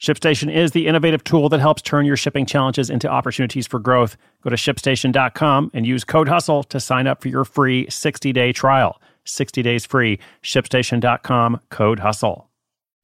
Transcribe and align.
ShipStation 0.00 0.54
is 0.54 0.70
the 0.70 0.86
innovative 0.86 1.24
tool 1.24 1.48
that 1.48 1.60
helps 1.60 1.82
turn 1.82 2.06
your 2.06 2.16
shipping 2.16 2.46
challenges 2.46 2.88
into 2.88 3.08
opportunities 3.08 3.66
for 3.66 3.80
growth. 3.80 4.16
Go 4.42 4.50
to 4.50 4.56
shipstation.com 4.56 5.72
and 5.74 5.86
use 5.86 6.04
code 6.04 6.28
HUSTLE 6.28 6.64
to 6.64 6.78
sign 6.78 7.08
up 7.08 7.20
for 7.20 7.28
your 7.28 7.44
free 7.44 7.90
60 7.90 8.32
day 8.32 8.52
trial. 8.52 9.00
60 9.24 9.62
days 9.62 9.84
free. 9.86 10.18
ShipStation.com, 10.42 11.60
code 11.70 11.98
HUSTLE. 11.98 12.48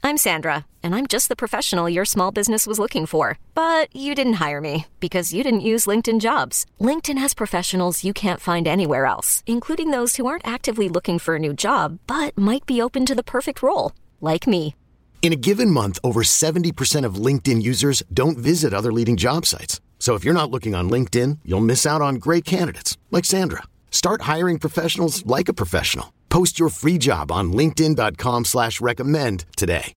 I'm 0.05 0.19
Sandra, 0.19 0.67
and 0.83 0.95
I'm 0.95 1.07
just 1.07 1.31
the 1.31 1.35
professional 1.35 1.89
your 1.89 2.05
small 2.05 2.31
business 2.31 2.67
was 2.67 2.79
looking 2.79 3.07
for. 3.07 3.39
But 3.55 3.95
you 3.97 4.15
didn't 4.15 4.35
hire 4.35 4.61
me 4.61 4.87
because 5.01 5.33
you 5.33 5.43
didn't 5.43 5.69
use 5.73 5.87
LinkedIn 5.87 6.21
jobs. 6.21 6.67
LinkedIn 6.81 7.19
has 7.19 7.35
professionals 7.35 8.05
you 8.05 8.13
can't 8.13 8.41
find 8.41 8.69
anywhere 8.69 9.07
else, 9.07 9.43
including 9.47 9.91
those 9.91 10.15
who 10.17 10.27
aren't 10.27 10.47
actively 10.47 10.89
looking 10.89 11.19
for 11.19 11.37
a 11.37 11.41
new 11.41 11.55
job 11.55 11.99
but 12.07 12.39
might 12.39 12.67
be 12.67 12.81
open 12.81 13.05
to 13.07 13.15
the 13.17 13.25
perfect 13.25 13.63
role, 13.63 13.93
like 14.21 14.47
me. 14.47 14.77
In 15.25 15.33
a 15.33 15.37
given 15.37 15.71
month, 15.71 15.99
over 16.05 16.21
70% 16.23 17.07
of 17.07 17.15
LinkedIn 17.15 17.63
users 17.63 18.03
don't 18.13 18.37
visit 18.37 18.75
other 18.75 18.93
leading 18.93 19.17
job 19.17 19.47
sites. 19.47 19.81
So 19.99 20.17
if 20.17 20.23
you're 20.23 20.35
not 20.35 20.51
looking 20.51 20.75
on 20.75 20.91
LinkedIn, 20.91 21.39
you'll 21.47 21.61
miss 21.61 21.87
out 21.87 22.03
on 22.03 22.17
great 22.17 22.45
candidates 22.45 22.99
like 23.11 23.25
Sandra. 23.25 23.63
Start 23.91 24.29
hiring 24.33 24.59
professionals 24.59 25.25
like 25.25 25.49
a 25.49 25.55
professional. 25.55 26.13
Post 26.29 26.61
your 26.61 26.69
free 26.69 26.99
job 26.99 27.33
on 27.33 27.55
LinkedIn.com 27.55 28.45
slash 28.45 28.83
recommend 28.83 29.47
today. 29.57 29.95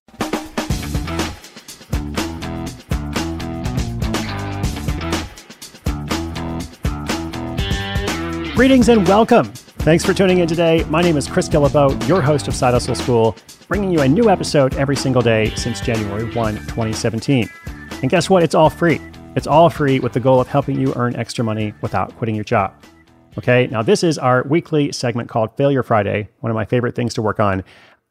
Greetings 8.56 8.88
and 8.88 9.06
welcome. 9.06 9.52
Thanks 9.84 10.06
for 10.06 10.14
tuning 10.14 10.38
in 10.38 10.48
today. 10.48 10.86
My 10.88 11.02
name 11.02 11.18
is 11.18 11.28
Chris 11.28 11.50
Guillebeau, 11.50 12.08
your 12.08 12.22
host 12.22 12.48
of 12.48 12.54
Side 12.54 12.72
Hustle 12.72 12.94
School, 12.94 13.36
bringing 13.68 13.90
you 13.90 14.00
a 14.00 14.08
new 14.08 14.30
episode 14.30 14.74
every 14.76 14.96
single 14.96 15.20
day 15.20 15.50
since 15.50 15.82
January 15.82 16.24
1, 16.34 16.54
2017. 16.54 17.48
And 18.00 18.10
guess 18.10 18.30
what? 18.30 18.42
It's 18.42 18.54
all 18.54 18.70
free. 18.70 18.98
It's 19.36 19.46
all 19.46 19.68
free 19.68 20.00
with 20.00 20.14
the 20.14 20.20
goal 20.20 20.40
of 20.40 20.48
helping 20.48 20.80
you 20.80 20.94
earn 20.96 21.14
extra 21.16 21.44
money 21.44 21.74
without 21.82 22.16
quitting 22.16 22.34
your 22.34 22.44
job. 22.44 22.72
Okay, 23.36 23.66
now 23.66 23.82
this 23.82 24.02
is 24.02 24.16
our 24.16 24.42
weekly 24.44 24.90
segment 24.90 25.28
called 25.28 25.54
Failure 25.58 25.82
Friday, 25.82 26.30
one 26.40 26.50
of 26.50 26.54
my 26.54 26.64
favorite 26.64 26.94
things 26.94 27.12
to 27.14 27.22
work 27.22 27.38
on. 27.38 27.62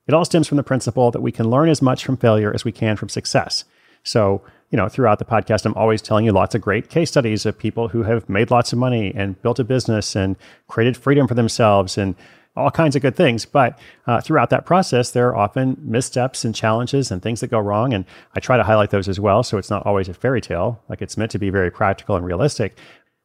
It 0.06 0.14
all 0.14 0.24
stems 0.24 0.48
from 0.48 0.58
the 0.58 0.64
principle 0.64 1.10
that 1.10 1.22
we 1.22 1.32
can 1.32 1.50
learn 1.50 1.70
as 1.70 1.82
much 1.82 2.06
from 2.06 2.18
failure 2.18 2.54
as 2.54 2.64
we 2.64 2.72
can 2.72 2.96
from 2.96 3.10
success. 3.10 3.66
So, 4.04 4.44
you 4.70 4.78
know, 4.78 4.88
throughout 4.88 5.18
the 5.18 5.26
podcast, 5.26 5.66
I'm 5.66 5.74
always 5.74 6.04
telling 6.04 6.24
you 6.24 6.32
lots 6.32 6.54
of 6.54 6.62
great 6.62 6.90
case 6.90 7.10
studies 7.10 7.48
of 7.48 7.58
people 7.58 7.88
who 7.88 8.04
have 8.04 8.30
made 8.30 8.52
lots 8.52 8.74
of 8.74 8.80
money 8.80 9.12
and 9.16 9.42
built 9.42 9.58
a 9.60 9.64
business 9.64 10.16
and 10.16 10.36
created 10.68 10.96
freedom 10.96 11.28
for 11.28 11.34
themselves 11.34 11.98
and 11.98 12.16
all 12.58 12.72
kinds 12.72 12.96
of 12.96 13.02
good 13.02 13.16
things. 13.16 13.46
But 13.46 13.80
uh, 14.06 14.22
throughout 14.22 14.50
that 14.50 14.66
process, 14.66 15.12
there 15.12 15.28
are 15.30 15.36
often 15.36 15.78
missteps 15.82 16.44
and 16.44 16.54
challenges 16.54 17.12
and 17.12 17.22
things 17.22 17.42
that 17.42 17.48
go 17.48 17.60
wrong. 17.60 17.94
And 17.94 18.06
I 18.36 18.40
try 18.40 18.58
to 18.58 18.64
highlight 18.64 18.90
those 18.90 19.08
as 19.08 19.20
well. 19.20 19.44
So 19.44 19.58
it's 19.58 19.70
not 19.70 19.86
always 19.86 20.10
a 20.10 20.14
fairy 20.14 20.42
tale. 20.42 20.82
Like 20.90 21.02
it's 21.02 21.18
meant 21.18 21.32
to 21.32 21.40
be 21.40 21.50
very 21.50 21.72
practical 21.72 22.16
and 22.16 22.26
realistic. 22.26 22.78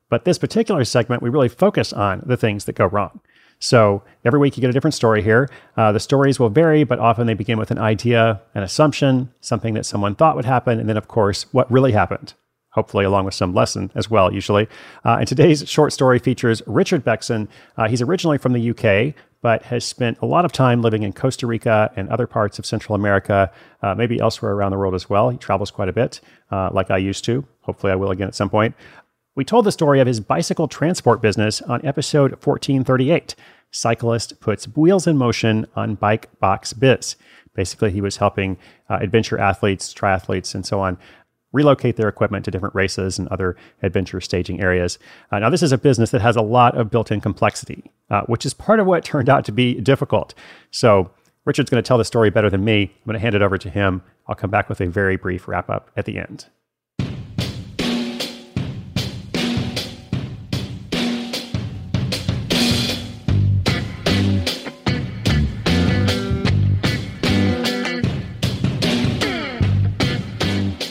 But 0.09 0.25
this 0.25 0.39
particular 0.39 0.85
segment, 0.85 1.23
we 1.23 1.31
really 1.31 1.49
focus 1.49 1.93
on 1.93 2.23
the 2.27 2.37
things 2.37 2.67
that 2.67 2.75
go 2.75 2.87
wrong. 2.87 3.21
So 3.59 4.03
every 4.25 4.41
week 4.41 4.57
you 4.57 4.61
get 4.61 4.71
a 4.71 4.73
different 4.73 4.95
story 4.95 5.23
here. 5.23 5.49
Uh, 5.77 5.93
the 5.93 6.01
stories 6.01 6.41
will 6.41 6.49
vary, 6.51 6.83
but 6.83 6.99
often 6.99 7.27
they 7.27 7.35
begin 7.35 7.59
with 7.59 7.71
an 7.71 7.79
idea, 7.79 8.43
an 8.57 8.65
assumption, 8.65 9.33
something 9.41 9.75
that 9.75 9.87
someone 9.87 10.17
thought 10.17 10.35
would 10.35 10.45
happen, 10.45 10.81
and 10.81 10.89
then, 10.89 10.97
of 10.97 11.07
course, 11.07 11.47
what 11.53 11.71
really 11.71 11.93
happened. 11.93 12.35
Hopefully, 12.73 13.05
along 13.05 13.27
with 13.27 13.35
some 13.35 13.53
lesson 13.53 13.91
as 13.95 14.11
well, 14.11 14.33
usually. 14.33 14.67
Uh, 15.05 15.19
and 15.21 15.29
today's 15.29 15.69
short 15.69 15.93
story 15.93 16.19
features 16.19 16.63
Richard 16.67 17.05
Beckson. 17.05 17.49
Uh, 17.77 17.87
he's 17.87 18.01
originally 18.01 18.39
from 18.39 18.55
the 18.55 18.71
UK, 18.71 19.15
but 19.43 19.63
has 19.65 19.85
spent 19.85 20.19
a 20.23 20.27
lot 20.27 20.45
of 20.47 20.53
time 20.53 20.81
living 20.81 21.03
in 21.03 21.13
Costa 21.13 21.47
Rica 21.47 21.93
and 21.97 22.09
other 22.09 22.27
parts 22.27 22.59
of 22.59 22.65
Central 22.65 22.95
America, 22.95 23.51
uh, 23.83 23.95
maybe 23.95 24.21
elsewhere 24.21 24.53
around 24.53 24.71
the 24.71 24.79
world 24.79 24.95
as 24.95 25.11
well. 25.11 25.29
He 25.29 25.37
travels 25.37 25.71
quite 25.71 25.91
a 25.91 25.93
bit, 25.93 26.21
uh, 26.51 26.71
like 26.73 26.91
I 26.91 26.97
used 26.97 27.25
to. 27.27 27.45
Hopefully, 27.61 27.93
I 27.93 27.97
will 27.97 28.11
again 28.11 28.29
at 28.29 28.35
some 28.35 28.49
point. 28.49 28.75
We 29.35 29.45
told 29.45 29.67
the 29.67 29.73
story 29.73 30.01
of 30.01 30.07
his 30.07 30.21
bicycle 30.21 30.69
transport 30.69 31.21
business 31.21 31.61
on 31.63 31.85
episode 31.85 32.33
1438. 32.33 33.35
Cyclist 33.71 34.41
puts 34.41 34.67
wheels 34.77 35.07
in 35.07 35.17
motion 35.17 35.67
on 35.75 35.95
bike 35.95 36.29
box 36.39 36.73
biz. 36.73 37.17
Basically, 37.55 37.91
he 37.91 38.01
was 38.01 38.17
helping 38.17 38.57
uh, 38.89 38.99
adventure 39.01 39.39
athletes, 39.39 39.93
triathletes, 39.93 40.55
and 40.55 40.65
so 40.65 40.81
on 40.81 40.99
relocate 41.53 41.97
their 41.97 42.09
equipment 42.09 42.45
to 42.45 42.51
different 42.51 42.75
races 42.75 43.19
and 43.19 43.29
other 43.29 43.57
adventure 43.83 44.21
staging 44.21 44.61
areas. 44.61 44.99
Uh, 45.31 45.39
now, 45.39 45.51
this 45.51 45.63
is 45.63 45.73
a 45.73 45.79
business 45.79 46.11
that 46.11 46.21
has 46.21 46.37
a 46.37 46.43
lot 46.43 46.77
of 46.77 46.91
built 46.91 47.11
in 47.11 47.21
complexity, 47.21 47.91
uh, 48.11 48.23
which 48.23 48.45
is 48.45 48.55
part 48.55 48.81
of 48.81 48.87
what 48.87 49.05
turned 49.13 49.29
out 49.29 49.45
to 49.45 49.53
be 49.53 49.75
difficult. 49.75 50.35
So, 50.71 51.11
Richard's 51.45 51.71
going 51.71 51.83
to 51.83 51.87
tell 51.87 51.99
the 51.99 52.05
story 52.05 52.31
better 52.31 52.49
than 52.49 52.65
me. 52.65 52.83
I'm 52.83 53.05
going 53.05 53.15
to 53.15 53.21
hand 53.21 53.35
it 53.35 53.43
over 53.43 53.59
to 53.59 53.69
him. 53.69 54.03
I'll 54.29 54.37
come 54.37 54.51
back 54.51 54.69
with 54.69 54.81
a 54.81 54.87
very 54.87 55.17
brief 55.17 55.49
wrap 55.49 55.69
up 55.69 55.91
at 55.97 56.05
the 56.05 56.19
end. 56.19 56.47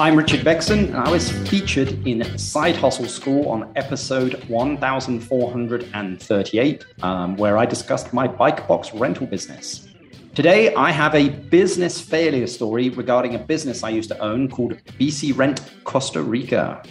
I'm 0.02 0.16
Richard 0.16 0.44
Beckson, 0.44 0.86
and 0.86 0.96
I 0.96 1.12
was 1.12 1.32
featured 1.48 2.08
in 2.08 2.36
Side 2.36 2.76
Hustle 2.76 3.06
School 3.06 3.48
on 3.48 3.72
episode 3.76 4.44
1438, 4.48 6.86
um, 7.04 7.38
where 7.38 7.60
I 7.60 7.68
discussed 7.68 8.12
my 8.12 8.28
bike 8.28 8.68
box 8.68 8.96
rental 8.96 9.28
business. 9.28 9.90
Today, 10.34 10.74
I 10.74 10.90
have 10.90 11.14
a 11.14 11.30
business 11.30 12.02
failure 12.02 12.48
story 12.48 12.90
regarding 12.90 13.36
a 13.36 13.38
business 13.38 13.84
I 13.84 13.90
used 13.90 14.10
to 14.10 14.18
own 14.18 14.50
called 14.50 14.72
Bici 15.00 15.38
Rent 15.38 15.62
Costa 15.84 16.24
Rica. 16.24 16.82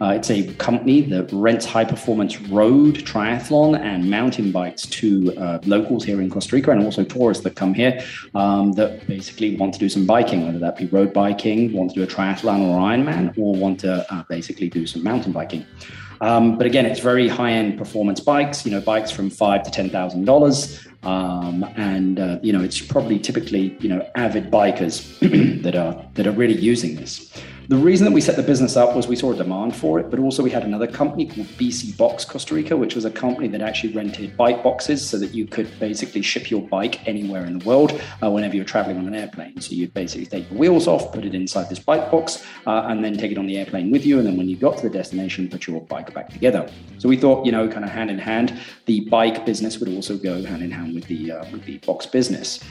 Uh, 0.00 0.10
it's 0.10 0.30
a 0.30 0.52
company 0.54 1.00
that 1.00 1.28
rents 1.32 1.66
high 1.66 1.84
performance 1.84 2.40
road, 2.42 2.94
triathlon, 2.96 3.78
and 3.80 4.08
mountain 4.08 4.52
bikes 4.52 4.82
to 4.86 5.36
uh, 5.36 5.58
locals 5.66 6.04
here 6.04 6.20
in 6.20 6.30
Costa 6.30 6.54
Rica 6.54 6.70
and 6.70 6.84
also 6.84 7.02
tourists 7.02 7.42
that 7.42 7.56
come 7.56 7.74
here 7.74 8.00
um, 8.34 8.72
that 8.72 9.06
basically 9.08 9.56
want 9.56 9.74
to 9.74 9.80
do 9.80 9.88
some 9.88 10.06
biking, 10.06 10.46
whether 10.46 10.58
that 10.58 10.76
be 10.76 10.86
road 10.86 11.12
biking, 11.12 11.72
want 11.72 11.90
to 11.90 11.94
do 11.96 12.02
a 12.02 12.06
triathlon 12.06 12.60
or 12.60 12.78
Ironman, 12.78 13.36
or 13.36 13.56
want 13.56 13.80
to 13.80 14.06
uh, 14.12 14.22
basically 14.28 14.68
do 14.68 14.86
some 14.86 15.02
mountain 15.02 15.32
biking. 15.32 15.66
Um, 16.20 16.56
but 16.56 16.66
again, 16.66 16.84
it's 16.86 17.00
very 17.00 17.28
high-end 17.28 17.78
performance 17.78 18.20
bikes. 18.20 18.64
You 18.64 18.72
know, 18.72 18.80
bikes 18.80 19.10
from 19.10 19.30
five 19.30 19.62
to 19.64 19.70
ten 19.70 19.88
thousand 19.90 20.20
um, 20.20 20.24
dollars, 20.24 20.86
and 21.02 22.18
uh, 22.18 22.38
you 22.42 22.52
know, 22.52 22.62
it's 22.62 22.80
probably 22.80 23.18
typically 23.18 23.76
you 23.80 23.88
know 23.88 24.08
avid 24.16 24.50
bikers 24.50 25.18
that 25.62 25.76
are 25.76 26.04
that 26.14 26.26
are 26.26 26.32
really 26.32 26.58
using 26.58 26.96
this. 26.96 27.32
The 27.68 27.76
reason 27.76 28.06
that 28.06 28.12
we 28.12 28.22
set 28.22 28.36
the 28.36 28.42
business 28.42 28.78
up 28.78 28.96
was 28.96 29.08
we 29.08 29.14
saw 29.14 29.32
a 29.32 29.36
demand 29.36 29.76
for 29.76 30.00
it, 30.00 30.08
but 30.08 30.18
also 30.18 30.42
we 30.42 30.48
had 30.48 30.64
another 30.64 30.86
company 30.86 31.26
called 31.26 31.48
Bici 31.58 31.94
Box 31.98 32.24
Costa 32.24 32.54
Rica, 32.54 32.74
which 32.74 32.94
was 32.94 33.04
a 33.04 33.10
company 33.10 33.46
that 33.48 33.60
actually 33.60 33.92
rented 33.92 34.34
bike 34.38 34.62
boxes 34.62 35.06
so 35.06 35.18
that 35.18 35.34
you 35.34 35.46
could 35.46 35.68
basically 35.78 36.22
ship 36.22 36.50
your 36.50 36.62
bike 36.62 37.06
anywhere 37.06 37.44
in 37.44 37.58
the 37.58 37.64
world 37.66 38.00
uh, 38.22 38.30
whenever 38.30 38.56
you're 38.56 38.64
traveling 38.64 38.96
on 38.96 39.06
an 39.06 39.14
airplane. 39.14 39.60
So 39.60 39.74
you'd 39.74 39.92
basically 39.92 40.24
take 40.24 40.48
the 40.48 40.54
wheels 40.54 40.88
off, 40.88 41.12
put 41.12 41.26
it 41.26 41.34
inside 41.34 41.68
this 41.68 41.78
bike 41.78 42.10
box, 42.10 42.42
uh, 42.66 42.86
and 42.86 43.04
then 43.04 43.18
take 43.18 43.32
it 43.32 43.36
on 43.36 43.44
the 43.44 43.58
airplane 43.58 43.90
with 43.90 44.06
you. 44.06 44.16
And 44.16 44.26
then 44.26 44.38
when 44.38 44.48
you 44.48 44.56
got 44.56 44.78
to 44.78 44.88
the 44.88 44.90
destination, 44.90 45.50
put 45.50 45.66
your 45.66 45.82
bike 45.82 46.14
back 46.14 46.30
together. 46.30 46.70
So 46.96 47.06
we 47.06 47.18
thought, 47.18 47.44
you 47.44 47.52
know, 47.52 47.68
kind 47.68 47.84
of 47.84 47.90
hand 47.90 48.10
in 48.10 48.18
hand, 48.18 48.58
the 48.86 49.00
bike 49.10 49.44
business 49.44 49.78
would 49.78 49.90
also 49.90 50.16
go 50.16 50.42
hand 50.42 50.62
in 50.62 50.70
hand 50.70 50.94
with 50.94 51.04
the 51.04 51.32
uh, 51.32 51.44
with 51.52 51.66
the 51.66 51.76
box 51.80 52.06
business. 52.06 52.64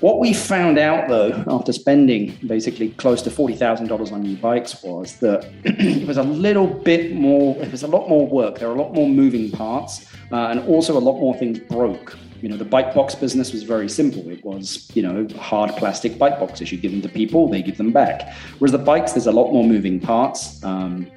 What 0.00 0.20
we 0.20 0.32
found 0.32 0.78
out, 0.78 1.08
though, 1.08 1.44
after 1.48 1.72
spending 1.72 2.38
basically 2.46 2.90
close 2.90 3.20
to 3.22 3.30
$40,000 3.30 4.12
on 4.12 4.22
new 4.22 4.36
bikes, 4.36 4.80
was 4.84 5.16
that 5.16 5.44
it 5.64 6.06
was 6.06 6.18
a 6.18 6.22
little 6.22 6.68
bit 6.68 7.14
more, 7.14 7.56
it 7.60 7.72
was 7.72 7.82
a 7.82 7.88
lot 7.88 8.08
more 8.08 8.24
work. 8.24 8.60
There 8.60 8.68
were 8.68 8.76
a 8.76 8.78
lot 8.80 8.94
more 8.94 9.08
moving 9.08 9.50
parts, 9.50 10.06
uh, 10.30 10.48
and 10.48 10.60
also 10.68 10.96
a 10.96 11.00
lot 11.00 11.18
more 11.18 11.34
things 11.34 11.58
broke. 11.58 12.16
You 12.40 12.48
know, 12.48 12.56
the 12.56 12.64
bike 12.64 12.94
box 12.94 13.16
business 13.16 13.52
was 13.52 13.64
very 13.64 13.88
simple. 13.88 14.28
It 14.30 14.44
was, 14.44 14.88
you 14.94 15.02
know, 15.02 15.26
hard 15.36 15.70
plastic 15.72 16.16
bike 16.16 16.38
boxes. 16.38 16.70
You 16.70 16.78
give 16.78 16.92
them 16.92 17.02
to 17.02 17.08
people, 17.08 17.48
they 17.48 17.60
give 17.60 17.76
them 17.76 17.90
back. 17.90 18.32
Whereas 18.60 18.70
the 18.70 18.78
bikes, 18.78 19.12
there's 19.12 19.26
a 19.26 19.32
lot 19.32 19.52
more 19.52 19.64
moving 19.64 19.98
parts. 19.98 20.62
Um, 20.62 21.10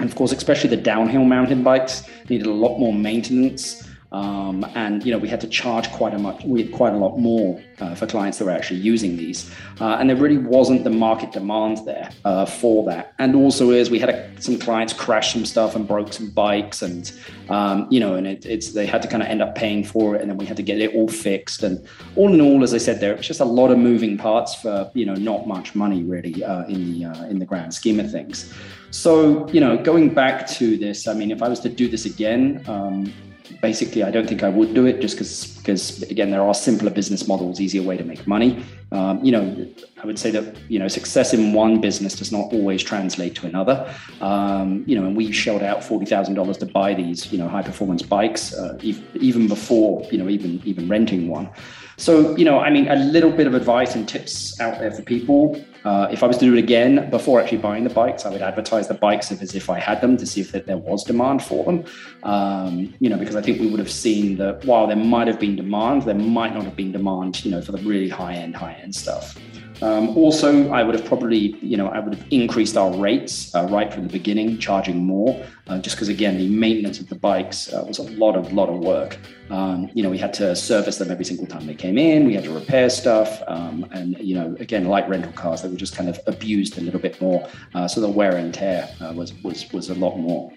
and 0.00 0.10
of 0.10 0.16
course, 0.16 0.32
especially 0.32 0.70
the 0.70 0.76
downhill 0.76 1.24
mountain 1.24 1.62
bikes 1.62 2.02
needed 2.28 2.48
a 2.48 2.52
lot 2.52 2.78
more 2.78 2.92
maintenance. 2.92 3.88
Um, 4.16 4.64
and 4.74 5.04
you 5.04 5.12
know 5.12 5.18
we 5.18 5.28
had 5.28 5.42
to 5.42 5.46
charge 5.46 5.90
quite 5.90 6.14
a 6.14 6.18
much, 6.18 6.42
we 6.44 6.62
had 6.62 6.72
quite 6.72 6.94
a 6.94 6.96
lot 6.96 7.18
more 7.18 7.60
uh, 7.80 7.94
for 7.94 8.06
clients 8.06 8.38
that 8.38 8.46
were 8.46 8.50
actually 8.50 8.80
using 8.80 9.18
these, 9.18 9.54
uh, 9.78 9.98
and 9.98 10.08
there 10.08 10.16
really 10.16 10.38
wasn't 10.38 10.84
the 10.84 10.90
market 10.90 11.32
demand 11.32 11.84
there 11.84 12.08
uh, 12.24 12.46
for 12.46 12.82
that. 12.86 13.12
And 13.18 13.36
also, 13.36 13.72
is 13.72 13.90
we 13.90 13.98
had 13.98 14.08
a, 14.08 14.40
some 14.40 14.58
clients 14.58 14.94
crash 14.94 15.34
some 15.34 15.44
stuff 15.44 15.76
and 15.76 15.86
broke 15.86 16.14
some 16.14 16.30
bikes, 16.30 16.80
and 16.80 17.12
um, 17.50 17.88
you 17.90 18.00
know, 18.00 18.14
and 18.14 18.26
it, 18.26 18.46
it's 18.46 18.72
they 18.72 18.86
had 18.86 19.02
to 19.02 19.08
kind 19.08 19.22
of 19.22 19.28
end 19.28 19.42
up 19.42 19.54
paying 19.54 19.84
for 19.84 20.16
it, 20.16 20.22
and 20.22 20.30
then 20.30 20.38
we 20.38 20.46
had 20.46 20.56
to 20.56 20.62
get 20.62 20.80
it 20.80 20.94
all 20.94 21.08
fixed. 21.08 21.62
And 21.62 21.86
all 22.14 22.32
in 22.32 22.40
all, 22.40 22.62
as 22.64 22.72
I 22.72 22.78
said, 22.78 23.00
there 23.00 23.12
it's 23.12 23.26
just 23.26 23.40
a 23.40 23.44
lot 23.44 23.70
of 23.70 23.76
moving 23.76 24.16
parts 24.16 24.54
for 24.54 24.90
you 24.94 25.04
know 25.04 25.14
not 25.14 25.46
much 25.46 25.74
money 25.74 26.04
really 26.04 26.42
uh, 26.42 26.64
in 26.68 26.80
the 26.90 27.04
uh, 27.04 27.24
in 27.24 27.38
the 27.38 27.44
grand 27.44 27.74
scheme 27.74 28.00
of 28.00 28.10
things. 28.10 28.54
So, 28.92 29.46
you 29.48 29.60
know, 29.60 29.76
going 29.76 30.14
back 30.14 30.46
to 30.52 30.78
this, 30.78 31.06
I 31.06 31.12
mean, 31.12 31.30
if 31.30 31.42
I 31.42 31.48
was 31.48 31.60
to 31.60 31.68
do 31.68 31.86
this 31.86 32.06
again, 32.06 32.64
um, 32.66 33.12
basically, 33.60 34.02
I 34.02 34.10
don't 34.10 34.28
think 34.28 34.42
I 34.42 34.48
would 34.48 34.74
do 34.74 34.86
it 34.86 35.00
just 35.00 35.16
because, 35.16 35.56
because 35.56 36.02
again, 36.02 36.30
there 36.30 36.42
are 36.42 36.54
simpler 36.54 36.90
business 36.90 37.26
models, 37.26 37.60
easier 37.60 37.82
way 37.82 37.96
to 37.96 38.04
make 38.04 38.26
money. 38.26 38.64
Um, 38.92 39.24
you 39.24 39.32
know, 39.32 39.66
I 40.02 40.06
would 40.06 40.18
say 40.18 40.30
that 40.30 40.56
you 40.68 40.78
know 40.78 40.88
success 40.88 41.34
in 41.34 41.52
one 41.52 41.80
business 41.80 42.16
does 42.16 42.32
not 42.32 42.52
always 42.52 42.82
translate 42.82 43.34
to 43.36 43.46
another. 43.46 43.92
Um, 44.20 44.84
you 44.86 44.98
know, 44.98 45.06
and 45.06 45.16
we 45.16 45.32
shelled 45.32 45.62
out 45.62 45.82
forty 45.82 46.06
thousand 46.06 46.34
dollars 46.34 46.58
to 46.58 46.66
buy 46.66 46.94
these 46.94 47.32
you 47.32 47.38
know 47.38 47.48
high 47.48 47.62
performance 47.62 48.02
bikes, 48.02 48.54
uh, 48.54 48.78
even 48.82 49.48
before 49.48 50.06
you 50.10 50.18
know 50.18 50.28
even 50.28 50.62
even 50.64 50.88
renting 50.88 51.28
one. 51.28 51.50
So, 51.98 52.36
you 52.36 52.44
know, 52.44 52.60
I 52.60 52.70
mean, 52.70 52.88
a 52.88 52.96
little 52.96 53.30
bit 53.30 53.46
of 53.46 53.54
advice 53.54 53.94
and 53.94 54.06
tips 54.06 54.60
out 54.60 54.78
there 54.78 54.90
for 54.90 55.02
people. 55.02 55.58
Uh, 55.86 56.08
if 56.10 56.24
I 56.24 56.26
was 56.26 56.36
to 56.38 56.44
do 56.44 56.52
it 56.52 56.58
again 56.58 57.08
before 57.10 57.40
actually 57.40 57.58
buying 57.58 57.84
the 57.84 57.90
bikes, 57.90 58.26
I 58.26 58.30
would 58.30 58.42
advertise 58.42 58.88
the 58.88 58.94
bikes 58.94 59.30
as 59.30 59.54
if 59.54 59.70
I 59.70 59.78
had 59.78 60.00
them 60.00 60.16
to 60.16 60.26
see 60.26 60.40
if 60.40 60.50
there 60.50 60.76
was 60.76 61.04
demand 61.04 61.44
for 61.44 61.62
them. 61.64 61.84
Um, 62.24 62.92
you 62.98 63.08
know, 63.08 63.16
because 63.16 63.36
I 63.36 63.40
think 63.40 63.60
we 63.60 63.68
would 63.68 63.78
have 63.78 63.90
seen 63.90 64.36
that 64.38 64.64
while 64.64 64.88
there 64.88 64.96
might 64.96 65.28
have 65.28 65.38
been 65.38 65.54
demand, 65.54 66.02
there 66.02 66.16
might 66.16 66.54
not 66.54 66.64
have 66.64 66.74
been 66.74 66.90
demand, 66.90 67.44
you 67.44 67.52
know, 67.52 67.62
for 67.62 67.70
the 67.70 67.78
really 67.78 68.08
high 68.08 68.34
end, 68.34 68.56
high 68.56 68.72
end 68.82 68.96
stuff. 68.96 69.38
Um, 69.82 70.16
also, 70.16 70.70
I 70.70 70.82
would 70.82 70.94
have 70.94 71.04
probably, 71.04 71.56
you 71.60 71.76
know, 71.76 71.88
I 71.88 72.00
would 72.00 72.14
have 72.14 72.26
increased 72.30 72.76
our 72.76 72.96
rates 72.96 73.54
uh, 73.54 73.66
right 73.70 73.92
from 73.92 74.04
the 74.04 74.12
beginning, 74.12 74.58
charging 74.58 75.04
more, 75.04 75.44
uh, 75.66 75.78
just 75.78 75.96
because 75.96 76.08
again, 76.08 76.38
the 76.38 76.48
maintenance 76.48 76.98
of 76.98 77.08
the 77.08 77.14
bikes 77.14 77.72
uh, 77.72 77.84
was 77.86 77.98
a 77.98 78.04
lot 78.12 78.36
of 78.36 78.52
lot 78.52 78.68
of 78.68 78.78
work. 78.78 79.18
Um, 79.50 79.90
you 79.92 80.02
know, 80.02 80.10
we 80.10 80.18
had 80.18 80.32
to 80.34 80.56
service 80.56 80.96
them 80.96 81.10
every 81.10 81.24
single 81.24 81.46
time 81.46 81.66
they 81.66 81.74
came 81.74 81.98
in. 81.98 82.26
We 82.26 82.34
had 82.34 82.44
to 82.44 82.54
repair 82.54 82.88
stuff, 82.88 83.42
um, 83.46 83.86
and 83.92 84.18
you 84.18 84.34
know, 84.34 84.56
again, 84.58 84.86
like 84.86 85.08
rental 85.08 85.32
cars, 85.32 85.62
they 85.62 85.68
were 85.68 85.76
just 85.76 85.94
kind 85.94 86.08
of 86.08 86.18
abused 86.26 86.78
a 86.78 86.80
little 86.80 87.00
bit 87.00 87.20
more, 87.20 87.46
uh, 87.74 87.86
so 87.86 88.00
the 88.00 88.08
wear 88.08 88.36
and 88.36 88.54
tear 88.54 88.88
uh, 89.00 89.12
was 89.14 89.34
was 89.42 89.70
was 89.72 89.90
a 89.90 89.94
lot 89.94 90.16
more. 90.16 90.52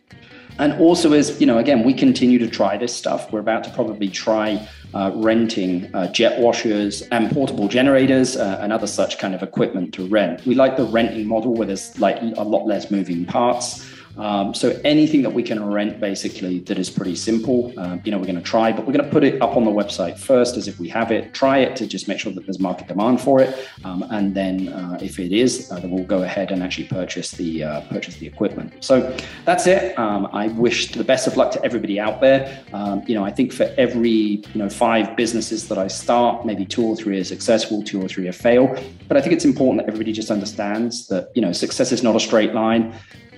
And 0.59 0.73
also, 0.73 1.13
as 1.13 1.39
you 1.39 1.47
know, 1.47 1.57
again, 1.57 1.83
we 1.83 1.93
continue 1.93 2.37
to 2.37 2.47
try 2.47 2.77
this 2.77 2.93
stuff. 2.93 3.31
We're 3.31 3.39
about 3.39 3.63
to 3.63 3.69
probably 3.69 4.09
try 4.09 4.67
uh, 4.93 5.11
renting 5.15 5.89
uh, 5.95 6.11
jet 6.11 6.39
washers 6.39 7.01
and 7.13 7.31
portable 7.31 7.69
generators 7.69 8.35
uh, 8.35 8.59
and 8.61 8.73
other 8.73 8.87
such 8.87 9.19
kind 9.19 9.33
of 9.33 9.41
equipment 9.41 9.93
to 9.93 10.05
rent. 10.07 10.45
We 10.45 10.55
like 10.55 10.75
the 10.75 10.85
renting 10.85 11.27
model 11.27 11.53
where 11.53 11.65
there's 11.65 11.97
like 11.97 12.21
a 12.21 12.43
lot 12.43 12.67
less 12.67 12.91
moving 12.91 13.25
parts. 13.25 13.89
Um, 14.19 14.53
so 14.53 14.79
anything 14.83 15.21
that 15.21 15.31
we 15.31 15.41
can 15.41 15.63
rent 15.63 15.99
basically 15.99 16.59
that 16.59 16.77
is 16.77 16.89
pretty 16.89 17.15
simple, 17.15 17.73
um, 17.79 18.01
you 18.03 18.11
know, 18.11 18.17
we're 18.17 18.25
going 18.25 18.35
to 18.35 18.41
try, 18.41 18.71
but 18.73 18.85
we're 18.85 18.93
going 18.93 19.05
to 19.05 19.11
put 19.11 19.23
it 19.23 19.41
up 19.41 19.55
on 19.55 19.63
the 19.63 19.71
website 19.71 20.19
first 20.19 20.57
as 20.57 20.67
if 20.67 20.77
we 20.77 20.89
have 20.89 21.11
it, 21.11 21.33
try 21.33 21.59
it 21.59 21.77
to 21.77 21.87
just 21.87 22.07
make 22.09 22.19
sure 22.19 22.33
that 22.33 22.45
there's 22.45 22.59
market 22.59 22.87
demand 22.87 23.21
for 23.21 23.39
it. 23.39 23.57
Um, 23.85 24.03
and 24.11 24.35
then 24.35 24.67
uh, 24.67 24.97
if 25.01 25.19
it 25.19 25.31
is, 25.31 25.71
uh, 25.71 25.79
then 25.79 25.91
we'll 25.91 26.03
go 26.03 26.23
ahead 26.23 26.51
and 26.51 26.61
actually 26.61 26.87
purchase 26.87 27.31
the 27.31 27.63
uh, 27.63 27.81
purchase 27.89 28.17
the 28.17 28.27
equipment. 28.27 28.83
So 28.83 29.15
that's 29.45 29.67
it. 29.67 29.97
Um, 29.97 30.27
I 30.33 30.49
wish 30.49 30.91
the 30.91 31.03
best 31.03 31.25
of 31.25 31.37
luck 31.37 31.51
to 31.53 31.63
everybody 31.63 31.99
out 31.99 32.19
there. 32.19 32.61
Um, 32.73 33.03
you 33.07 33.15
know, 33.15 33.23
I 33.23 33.31
think 33.31 33.53
for 33.53 33.73
every, 33.77 34.09
you 34.09 34.55
know, 34.55 34.69
five 34.69 35.15
businesses 35.15 35.69
that 35.69 35.77
I 35.77 35.87
start, 35.87 36.45
maybe 36.45 36.65
two 36.65 36.83
or 36.83 36.95
three 36.95 37.19
are 37.19 37.23
successful, 37.23 37.81
two 37.83 38.01
or 38.01 38.09
three 38.09 38.27
are 38.27 38.33
fail. 38.33 38.67
But 39.07 39.15
I 39.15 39.21
think 39.21 39.33
it's 39.33 39.45
important 39.45 39.85
that 39.85 39.87
everybody 39.91 40.11
just 40.11 40.29
understands 40.29 41.07
that, 41.07 41.29
you 41.35 41.41
know, 41.41 41.53
success 41.53 41.91
is 41.91 42.03
not 42.03 42.15
a 42.15 42.19
straight 42.19 42.53
line 42.53 42.93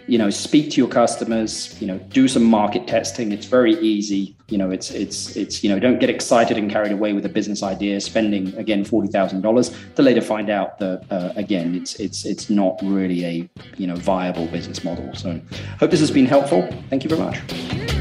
you 0.08 0.18
know 0.18 0.30
speak 0.30 0.72
to 0.72 0.78
your 0.78 0.88
customers 0.88 1.80
you 1.82 1.88
know 1.88 1.98
do 2.10 2.28
some 2.28 2.44
market 2.44 2.88
testing. 2.88 3.32
It's 3.32 3.46
very 3.46 3.74
easy. 3.80 4.36
You 4.50 4.58
know 4.58 4.72
it's 4.72 4.92
it's 4.92 5.36
it's 5.36 5.64
you 5.64 5.70
know 5.70 5.80
don't 5.80 6.00
get 6.00 6.10
excited 6.10 6.58
and 6.58 6.70
carried 6.70 6.92
away 6.92 7.14
with 7.14 7.26
a 7.26 7.30
business 7.30 7.64
idea 7.64 8.00
spending 8.02 8.56
again 8.58 8.84
$40000 8.84 9.96
to 9.96 10.02
later 10.02 10.22
find 10.22 10.50
out 10.50 10.78
that 10.80 11.06
uh, 11.10 11.34
again 11.36 11.76
it's 11.76 11.96
it's 11.96 12.26
it's 12.26 12.50
not 12.50 12.80
really 12.84 13.26
a 13.26 13.50
you 13.78 13.88
know 13.88 13.96
viable 13.96 14.48
business 14.48 14.84
model. 14.84 15.14
So 15.16 15.40
hope 15.80 15.92
this 15.92 16.00
has 16.00 16.12
been 16.12 16.26
helpful. 16.26 16.68
Thank 16.90 17.04
you 17.04 17.10
very 17.10 17.22
much 17.22 18.01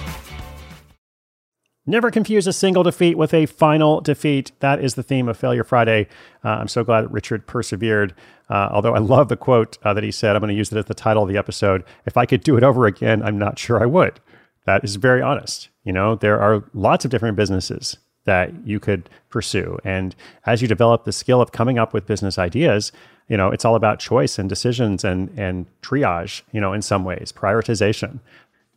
Never 1.85 2.11
confuse 2.11 2.45
a 2.45 2.53
single 2.53 2.83
defeat 2.83 3.17
with 3.17 3.33
a 3.33 3.47
final 3.47 4.01
defeat. 4.01 4.51
That 4.59 4.83
is 4.83 4.93
the 4.93 5.01
theme 5.01 5.27
of 5.27 5.35
Failure 5.35 5.63
Friday. 5.63 6.07
Uh, 6.45 6.49
I'm 6.49 6.67
so 6.67 6.83
glad 6.83 7.01
that 7.01 7.11
Richard 7.11 7.47
persevered. 7.47 8.13
Uh, 8.49 8.69
although 8.71 8.93
I 8.93 8.99
love 8.99 9.29
the 9.29 9.37
quote 9.37 9.79
uh, 9.83 9.93
that 9.95 10.03
he 10.03 10.11
said, 10.11 10.35
I'm 10.35 10.41
going 10.41 10.49
to 10.49 10.57
use 10.57 10.71
it 10.71 10.77
as 10.77 10.85
the 10.85 10.93
title 10.93 11.23
of 11.23 11.29
the 11.29 11.37
episode. 11.37 11.83
If 12.05 12.17
I 12.17 12.27
could 12.27 12.43
do 12.43 12.55
it 12.55 12.63
over 12.63 12.85
again, 12.85 13.23
I'm 13.23 13.39
not 13.39 13.57
sure 13.57 13.81
I 13.81 13.87
would. 13.87 14.19
That 14.65 14.83
is 14.83 14.97
very 14.97 15.23
honest. 15.23 15.69
You 15.83 15.93
know, 15.93 16.15
there 16.15 16.39
are 16.39 16.63
lots 16.73 17.03
of 17.03 17.09
different 17.09 17.35
businesses 17.35 17.97
that 18.25 18.51
you 18.67 18.79
could 18.79 19.09
pursue. 19.29 19.79
And 19.83 20.15
as 20.45 20.61
you 20.61 20.67
develop 20.67 21.05
the 21.05 21.11
skill 21.11 21.41
of 21.41 21.51
coming 21.51 21.79
up 21.79 21.93
with 21.93 22.05
business 22.05 22.37
ideas, 22.37 22.91
you 23.27 23.37
know, 23.37 23.49
it's 23.49 23.65
all 23.65 23.75
about 23.75 23.99
choice 23.99 24.37
and 24.37 24.47
decisions 24.47 25.03
and 25.03 25.29
and 25.39 25.65
triage, 25.81 26.41
you 26.51 26.61
know, 26.61 26.73
in 26.73 26.81
some 26.81 27.03
ways, 27.03 27.31
prioritization. 27.31 28.19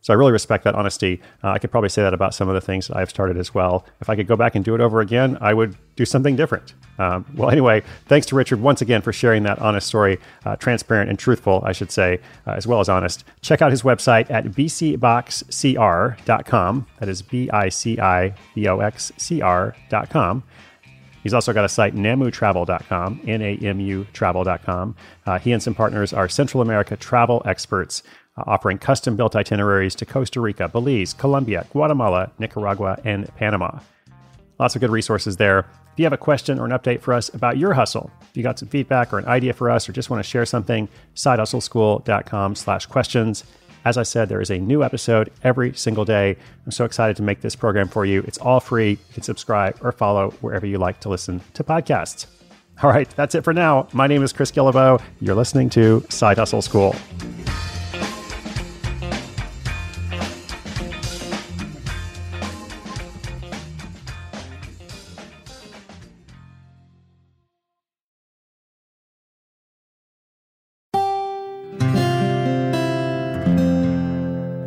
So 0.05 0.13
I 0.13 0.17
really 0.17 0.33
respect 0.33 0.65
that 0.65 0.75
honesty. 0.75 1.23
Uh, 1.43 1.53
I 1.53 1.59
could 1.59 1.71
probably 1.71 1.89
say 1.89 2.03
that 2.03 2.13
about 2.13 2.35
some 2.35 2.47
of 2.47 2.55
the 2.55 2.61
things 2.61 2.89
that 2.89 2.99
I've 2.99 3.09
started 3.09 3.39
as 3.39 3.55
well. 3.55 3.87
If 4.03 4.11
I 4.11 4.17
could 4.17 4.27
go 4.27 4.37
back 4.37 4.55
and 4.55 4.63
do 4.63 4.75
it 4.75 4.83
over 4.83 5.01
again, 5.01 5.39
I 5.41 5.55
would 5.55 5.79
do 5.97 6.05
something 6.05 6.37
different. 6.37 6.75
Um, 6.99 7.25
well, 7.35 7.49
anyway, 7.49 7.83
thanks 8.05 8.27
to 8.27 8.37
Richard 8.37 8.61
once 8.61 8.83
again 8.83 9.01
for 9.01 9.15
sharing 9.15 9.45
that 9.45 9.61
honest 9.61 9.87
story, 9.87 10.19
uh, 10.45 10.57
transparent 10.57 11.09
and 11.09 11.19
truthful, 11.19 11.63
I 11.65 11.73
should 11.73 11.91
say, 11.91 12.21
uh, 12.47 12.51
as 12.51 12.67
well 12.67 12.81
as 12.81 12.91
honest. 12.91 13.25
Check 13.41 13.63
out 13.63 13.71
his 13.71 13.81
website 13.81 14.31
at 14.31 14.45
biciboxcr.com. 14.45 16.87
That 17.01 17.09
is 17.09 17.23
B 17.23 17.51
I 17.51 17.71
C 17.71 17.99
I 17.99 18.35
B 18.55 18.69
O 18.69 18.81
X 18.81 19.11
C 19.17 19.41
R.com. 19.41 20.43
He's 21.25 21.35
also 21.35 21.53
got 21.53 21.65
a 21.65 21.69
site, 21.69 21.97
namutravel.com, 21.97 23.23
N 23.27 23.43
A 23.43 23.57
M 23.57 23.81
U 23.81 24.07
travel.com. 24.13 24.95
Uh, 25.27 25.39
he 25.41 25.51
and 25.51 25.63
some 25.63 25.75
partners 25.75 26.13
are 26.13 26.29
Central 26.29 26.63
America 26.63 26.97
travel 26.97 27.43
experts 27.45 28.05
uh, 28.37 28.45
offering 28.47 28.79
custom 28.79 29.17
built 29.17 29.35
itineraries 29.35 29.95
to 29.97 30.07
Costa 30.07 30.41
Rica, 30.41 30.69
Belize, 30.69 31.15
Colombia, 31.15 31.67
Guatemala, 31.73 32.31
Nicaragua, 32.39 33.01
and 33.05 33.35
Panama. 33.37 33.81
Lots 34.59 34.77
of 34.77 34.81
good 34.81 34.91
resources 34.91 35.37
there. 35.37 35.61
If 35.61 35.99
you 35.99 36.05
have 36.05 36.13
a 36.13 36.19
question 36.19 36.59
or 36.59 36.65
an 36.65 36.73
update 36.73 37.01
for 37.01 37.15
us 37.15 37.33
about 37.33 37.57
your 37.57 37.73
hustle, 37.73 38.11
if 38.23 38.37
you 38.37 38.43
got 38.43 38.59
some 38.59 38.69
feedback 38.69 39.13
or 39.13 39.19
an 39.19 39.27
idea 39.27 39.53
for 39.53 39.71
us 39.71 39.89
or 39.89 39.93
just 39.93 40.11
want 40.11 40.23
to 40.23 40.29
share 40.29 40.45
something, 40.45 40.89
sidehustleschool.com 41.15 42.55
slash 42.57 42.87
questions. 42.87 43.45
As 43.85 43.99
I 43.99 44.03
said, 44.03 44.29
there 44.29 44.41
is 44.41 44.51
a 44.51 44.59
new 44.59 44.83
episode 44.83 45.31
every 45.43 45.75
single 45.75 46.05
day. 46.05 46.37
I'm 46.65 46.73
so 46.73 46.85
excited 46.85 47.17
to 47.17 47.23
make 47.23 47.43
this 47.43 47.55
program 47.55 47.89
for 47.89 48.07
you. 48.07 48.23
It's 48.27 48.39
all 48.39 48.61
free. 48.61 48.91
You 48.91 49.13
can 49.13 49.23
subscribe 49.23 49.79
or 49.83 49.93
follow 49.93 50.31
wherever 50.41 50.67
you 50.67 50.79
like 50.79 51.01
to 51.01 51.11
listen 51.11 51.43
to 51.53 51.63
podcasts. 51.63 52.27
All 52.83 52.91
right, 52.91 53.09
that's 53.11 53.35
it 53.35 53.45
for 53.45 53.53
now. 53.53 53.87
My 53.93 54.07
name 54.07 54.23
is 54.23 54.33
Chris 54.33 54.51
Guillebeau. 54.51 55.01
You're 55.21 55.37
listening 55.37 55.71
to 55.71 56.05
Side 56.09 56.39
Hustle 56.39 56.63
School. 56.63 56.97